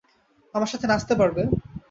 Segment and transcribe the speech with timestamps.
[0.55, 1.41] আমার সাথে নাচতে পারবে?